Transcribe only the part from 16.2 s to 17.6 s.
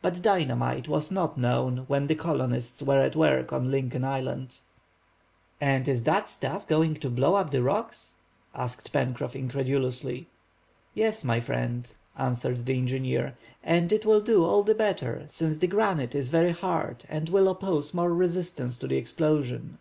very hard and will